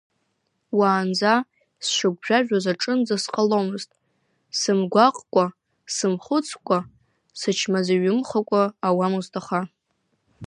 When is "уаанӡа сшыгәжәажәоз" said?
0.77-2.65